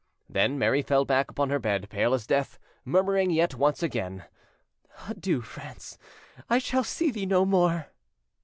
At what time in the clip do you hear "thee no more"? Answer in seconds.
7.11-7.85